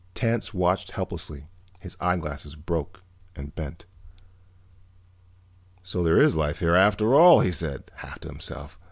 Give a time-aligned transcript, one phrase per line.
[0.15, 1.45] Tance watched helplessly,
[1.77, 3.03] his eyeglasses broken
[3.35, 3.85] and bent.
[5.83, 8.79] "So there is life here, after all," he said, half to himself.